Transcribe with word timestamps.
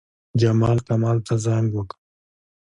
جمال، 0.39 0.77
کمال 0.87 1.17
ته 1.27 1.33
زنګ 1.45 1.67
وکړ. 1.75 1.93